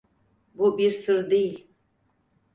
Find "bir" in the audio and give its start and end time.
0.77-0.91